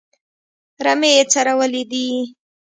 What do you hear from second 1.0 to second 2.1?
یې څرولې دي.